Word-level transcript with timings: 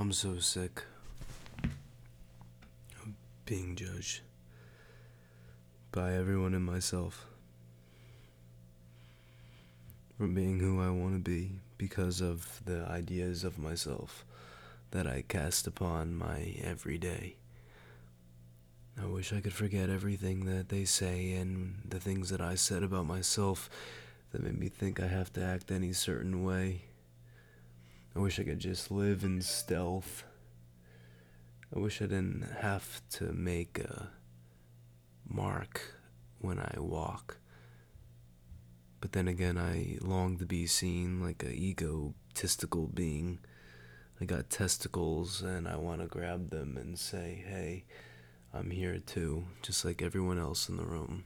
I'm 0.00 0.12
so 0.12 0.38
sick 0.38 0.84
of 1.64 3.08
being 3.46 3.74
judged 3.74 4.20
by 5.90 6.12
everyone 6.12 6.54
and 6.54 6.64
myself 6.64 7.26
from 10.16 10.34
being 10.34 10.60
who 10.60 10.80
I 10.80 10.90
want 10.90 11.14
to 11.14 11.18
be 11.18 11.58
because 11.78 12.20
of 12.20 12.60
the 12.64 12.86
ideas 12.88 13.42
of 13.42 13.58
myself 13.58 14.24
that 14.92 15.08
I 15.08 15.24
cast 15.26 15.66
upon 15.66 16.14
my 16.14 16.54
everyday. 16.62 17.34
I 19.02 19.06
wish 19.06 19.32
I 19.32 19.40
could 19.40 19.52
forget 19.52 19.90
everything 19.90 20.44
that 20.44 20.68
they 20.68 20.84
say 20.84 21.32
and 21.32 21.82
the 21.84 21.98
things 21.98 22.30
that 22.30 22.40
I 22.40 22.54
said 22.54 22.84
about 22.84 23.06
myself 23.06 23.68
that 24.30 24.44
made 24.44 24.60
me 24.60 24.68
think 24.68 25.00
I 25.00 25.08
have 25.08 25.32
to 25.32 25.42
act 25.42 25.72
any 25.72 25.92
certain 25.92 26.44
way. 26.44 26.82
I 28.18 28.20
wish 28.20 28.40
I 28.40 28.42
could 28.42 28.58
just 28.58 28.90
live 28.90 29.22
in 29.22 29.40
stealth. 29.42 30.24
I 31.72 31.78
wish 31.78 32.02
I 32.02 32.06
didn't 32.06 32.48
have 32.62 33.00
to 33.10 33.32
make 33.32 33.78
a 33.78 34.08
mark 35.24 35.94
when 36.40 36.58
I 36.58 36.80
walk. 36.80 37.36
But 39.00 39.12
then 39.12 39.28
again, 39.28 39.56
I 39.56 39.98
long 40.00 40.36
to 40.38 40.46
be 40.46 40.66
seen 40.66 41.22
like 41.22 41.44
a 41.44 41.52
egotistical 41.52 42.88
being. 42.88 43.38
I 44.20 44.24
got 44.24 44.50
testicles 44.50 45.40
and 45.40 45.68
I 45.68 45.76
want 45.76 46.00
to 46.00 46.08
grab 46.08 46.50
them 46.50 46.76
and 46.76 46.98
say, 46.98 47.44
hey, 47.46 47.84
I'm 48.52 48.72
here 48.72 48.98
too, 48.98 49.44
just 49.62 49.84
like 49.84 50.02
everyone 50.02 50.40
else 50.40 50.68
in 50.68 50.76
the 50.76 50.84
room. 50.84 51.24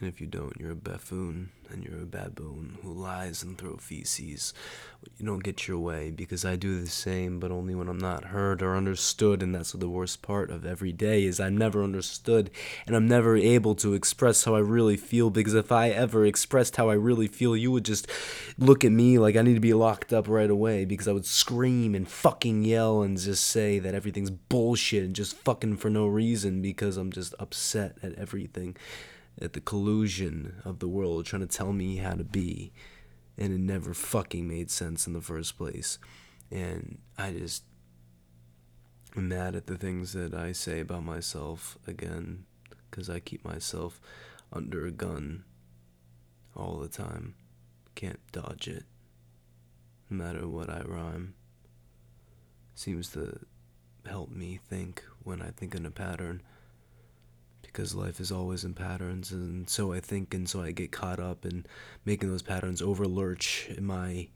And 0.00 0.08
if 0.08 0.20
you 0.20 0.28
don't, 0.28 0.54
you're 0.60 0.72
a 0.72 0.76
buffoon 0.76 1.50
and 1.70 1.84
you're 1.84 2.02
a 2.02 2.06
baboon 2.06 2.78
who 2.82 2.92
lies 2.92 3.42
and 3.42 3.58
throws 3.58 3.80
feces. 3.80 4.54
You 5.18 5.26
don't 5.26 5.42
get 5.42 5.66
your 5.66 5.78
way 5.78 6.10
because 6.12 6.44
I 6.44 6.54
do 6.54 6.80
the 6.80 6.88
same, 6.88 7.40
but 7.40 7.50
only 7.50 7.74
when 7.74 7.88
I'm 7.88 7.98
not 7.98 8.26
heard 8.26 8.62
or 8.62 8.76
understood. 8.76 9.42
And 9.42 9.52
that's 9.52 9.72
the 9.72 9.88
worst 9.88 10.22
part 10.22 10.50
of 10.50 10.64
every 10.64 10.92
day 10.92 11.24
is 11.24 11.40
I'm 11.40 11.56
never 11.56 11.82
understood 11.82 12.50
and 12.86 12.94
I'm 12.94 13.08
never 13.08 13.36
able 13.36 13.74
to 13.76 13.94
express 13.94 14.44
how 14.44 14.54
I 14.54 14.60
really 14.60 14.96
feel. 14.96 15.30
Because 15.30 15.54
if 15.54 15.72
I 15.72 15.90
ever 15.90 16.24
expressed 16.24 16.76
how 16.76 16.90
I 16.90 16.94
really 16.94 17.28
feel, 17.28 17.56
you 17.56 17.72
would 17.72 17.84
just 17.84 18.06
look 18.56 18.84
at 18.84 18.92
me 18.92 19.18
like 19.18 19.34
I 19.34 19.42
need 19.42 19.54
to 19.54 19.60
be 19.60 19.74
locked 19.74 20.12
up 20.12 20.28
right 20.28 20.50
away 20.50 20.84
because 20.84 21.08
I 21.08 21.12
would 21.12 21.26
scream 21.26 21.96
and 21.96 22.08
fucking 22.08 22.62
yell 22.62 23.02
and 23.02 23.18
just 23.18 23.44
say 23.46 23.80
that 23.80 23.94
everything's 23.94 24.30
bullshit 24.30 25.02
and 25.04 25.14
just 25.16 25.36
fucking 25.36 25.78
for 25.78 25.90
no 25.90 26.06
reason 26.06 26.62
because 26.62 26.96
I'm 26.96 27.10
just 27.10 27.34
upset 27.40 27.96
at 28.00 28.14
everything 28.14 28.76
at 29.40 29.52
the 29.52 29.60
collusion 29.60 30.60
of 30.64 30.78
the 30.78 30.88
world 30.88 31.26
trying 31.26 31.46
to 31.46 31.56
tell 31.56 31.72
me 31.72 31.96
how 31.96 32.14
to 32.14 32.24
be. 32.24 32.72
And 33.36 33.52
it 33.52 33.60
never 33.60 33.94
fucking 33.94 34.48
made 34.48 34.70
sense 34.70 35.06
in 35.06 35.12
the 35.12 35.20
first 35.20 35.56
place. 35.56 35.98
And 36.50 36.98
I 37.16 37.30
just 37.32 37.62
am 39.16 39.28
mad 39.28 39.54
at 39.54 39.66
the 39.66 39.76
things 39.76 40.12
that 40.12 40.34
I 40.34 40.52
say 40.52 40.80
about 40.80 41.04
myself 41.04 41.78
again, 41.86 42.46
because 42.90 43.08
I 43.08 43.20
keep 43.20 43.44
myself 43.44 44.00
under 44.52 44.86
a 44.86 44.90
gun 44.90 45.44
all 46.56 46.78
the 46.78 46.88
time. 46.88 47.34
Can't 47.94 48.20
dodge 48.32 48.66
it, 48.66 48.84
no 50.10 50.24
matter 50.24 50.48
what 50.48 50.68
I 50.68 50.80
rhyme. 50.80 51.34
Seems 52.74 53.08
to 53.10 53.38
help 54.06 54.30
me 54.30 54.58
think 54.68 55.04
when 55.22 55.42
I 55.42 55.50
think 55.50 55.74
in 55.74 55.86
a 55.86 55.90
pattern 55.90 56.42
because 57.78 57.94
life 57.94 58.18
is 58.18 58.32
always 58.32 58.64
in 58.64 58.74
patterns 58.74 59.30
and 59.30 59.70
so 59.70 59.92
i 59.92 60.00
think 60.00 60.34
and 60.34 60.48
so 60.48 60.60
i 60.60 60.72
get 60.72 60.90
caught 60.90 61.20
up 61.20 61.46
in 61.46 61.64
making 62.04 62.28
those 62.28 62.42
patterns 62.42 62.82
over 62.82 63.06
lurch 63.06 63.68
in 63.70 63.84
my 63.84 64.26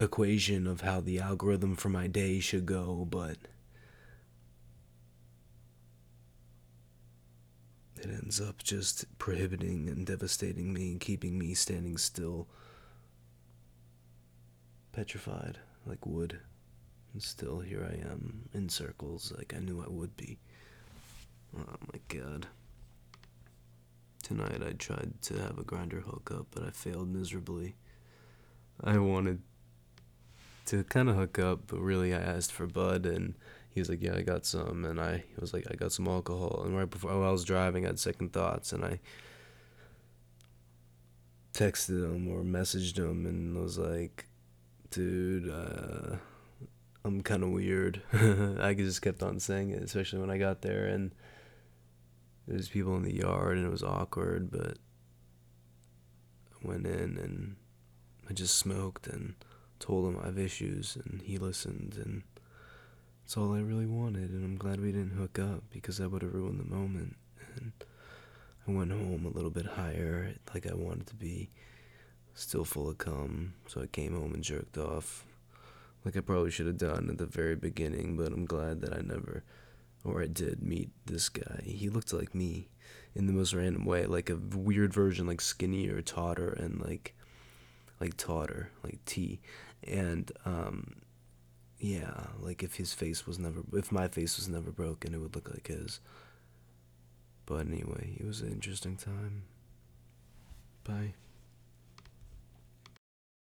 equation 0.00 0.66
of 0.66 0.80
how 0.80 1.02
the 1.02 1.20
algorithm 1.20 1.76
for 1.76 1.90
my 1.90 2.06
day 2.06 2.40
should 2.40 2.64
go 2.64 3.06
but 3.10 3.36
it 7.96 8.08
ends 8.08 8.40
up 8.40 8.62
just 8.62 9.04
prohibiting 9.18 9.86
and 9.90 10.06
devastating 10.06 10.72
me 10.72 10.92
and 10.92 11.00
keeping 11.00 11.38
me 11.38 11.52
standing 11.52 11.98
still 11.98 12.48
petrified 14.92 15.58
like 15.84 16.06
wood. 16.06 16.38
And 17.12 17.22
still 17.22 17.60
here 17.60 17.86
i 17.88 17.94
am 18.10 18.48
in 18.54 18.70
circles 18.70 19.32
like 19.36 19.54
i 19.54 19.60
knew 19.60 19.82
i 19.82 19.88
would 19.88 20.16
be 20.16 20.38
Oh 21.56 21.76
my 21.92 22.00
god. 22.08 22.46
Tonight 24.22 24.62
I 24.66 24.72
tried 24.72 25.12
to 25.22 25.38
have 25.38 25.58
a 25.58 25.64
Grindr 25.64 26.02
hookup, 26.02 26.46
but 26.50 26.64
I 26.64 26.70
failed 26.70 27.08
miserably. 27.08 27.76
I 28.82 28.98
wanted 28.98 29.42
to 30.66 30.82
kind 30.84 31.08
of 31.08 31.16
hook 31.16 31.38
up, 31.38 31.66
but 31.66 31.78
really 31.78 32.14
I 32.14 32.18
asked 32.18 32.50
for 32.50 32.66
Bud, 32.66 33.06
and 33.06 33.34
he 33.70 33.80
was 33.80 33.88
like, 33.88 34.02
"Yeah, 34.02 34.16
I 34.16 34.22
got 34.22 34.46
some," 34.46 34.84
and 34.84 35.00
I 35.00 35.24
was 35.38 35.52
like, 35.52 35.66
"I 35.70 35.74
got 35.74 35.92
some 35.92 36.08
alcohol." 36.08 36.62
And 36.64 36.76
right 36.76 36.88
before 36.88 37.10
I 37.10 37.30
was 37.30 37.44
driving, 37.44 37.84
I 37.84 37.88
had 37.88 37.98
second 37.98 38.32
thoughts, 38.32 38.72
and 38.72 38.84
I 38.84 39.00
texted 41.52 42.02
him 42.04 42.28
or 42.28 42.42
messaged 42.42 42.98
him, 42.98 43.26
and 43.26 43.56
was 43.56 43.78
like, 43.78 44.26
"Dude, 44.90 45.50
uh, 45.50 46.16
I'm 47.04 47.20
kind 47.22 47.42
of 47.42 47.50
weird." 47.50 48.02
I 48.12 48.74
just 48.74 49.02
kept 49.02 49.22
on 49.22 49.38
saying 49.38 49.70
it, 49.70 49.82
especially 49.82 50.20
when 50.20 50.30
I 50.30 50.38
got 50.38 50.62
there, 50.62 50.86
and 50.86 51.12
there 52.46 52.56
was 52.56 52.68
people 52.68 52.96
in 52.96 53.02
the 53.02 53.14
yard 53.14 53.56
and 53.56 53.66
it 53.66 53.70
was 53.70 53.82
awkward, 53.82 54.50
but 54.50 54.76
I 56.52 56.66
went 56.66 56.86
in 56.86 57.18
and 57.18 57.56
I 58.28 58.32
just 58.32 58.56
smoked 58.56 59.06
and 59.06 59.34
told 59.78 60.06
him 60.06 60.20
I 60.22 60.26
have 60.26 60.38
issues 60.38 60.96
and 60.96 61.22
he 61.22 61.38
listened 61.38 61.98
and 62.02 62.22
that's 63.22 63.36
all 63.36 63.54
I 63.54 63.60
really 63.60 63.86
wanted 63.86 64.30
and 64.30 64.44
I'm 64.44 64.56
glad 64.56 64.80
we 64.80 64.92
didn't 64.92 65.18
hook 65.18 65.38
up 65.38 65.64
because 65.70 65.98
that 65.98 66.10
would 66.10 66.22
have 66.22 66.34
ruined 66.34 66.60
the 66.60 66.74
moment. 66.74 67.16
And 67.56 67.72
I 68.66 68.72
went 68.72 68.92
home 68.92 69.26
a 69.26 69.34
little 69.34 69.50
bit 69.50 69.66
higher 69.66 70.34
like 70.52 70.66
I 70.66 70.74
wanted 70.74 71.06
to 71.08 71.14
be 71.14 71.50
still 72.34 72.64
full 72.64 72.88
of 72.90 72.98
cum 72.98 73.54
so 73.66 73.80
I 73.80 73.86
came 73.86 74.14
home 74.14 74.34
and 74.34 74.42
jerked 74.42 74.76
off 74.76 75.24
like 76.04 76.16
I 76.16 76.20
probably 76.20 76.50
should 76.50 76.66
have 76.66 76.78
done 76.78 77.08
at 77.08 77.18
the 77.18 77.26
very 77.26 77.54
beginning 77.54 78.16
but 78.16 78.32
I'm 78.32 78.44
glad 78.44 78.80
that 78.80 78.92
I 78.92 79.02
never 79.02 79.44
or 80.04 80.22
I 80.22 80.26
did 80.26 80.62
meet 80.62 80.90
this 81.06 81.28
guy. 81.28 81.62
He 81.64 81.88
looked 81.88 82.12
like 82.12 82.34
me 82.34 82.68
in 83.14 83.26
the 83.26 83.32
most 83.32 83.54
random 83.54 83.84
way, 83.84 84.06
like 84.06 84.30
a 84.30 84.36
weird 84.36 84.92
version, 84.92 85.26
like 85.26 85.40
skinny 85.40 85.88
or 85.88 86.02
taughter, 86.02 86.48
and 86.48 86.80
like 86.80 87.14
like 88.00 88.16
taughter, 88.16 88.70
like 88.82 89.04
T, 89.06 89.40
and 89.82 90.30
um, 90.44 90.96
yeah, 91.78 92.26
like 92.38 92.62
if 92.62 92.74
his 92.74 92.92
face 92.92 93.26
was 93.26 93.38
never, 93.38 93.62
if 93.72 93.92
my 93.92 94.08
face 94.08 94.36
was 94.36 94.48
never 94.48 94.70
broken, 94.70 95.14
it 95.14 95.18
would 95.18 95.34
look 95.34 95.50
like 95.50 95.68
his. 95.68 96.00
But 97.46 97.66
anyway, 97.66 98.16
it 98.18 98.26
was 98.26 98.40
an 98.40 98.52
interesting 98.52 98.96
time. 98.96 99.42
Bye. 100.84 101.14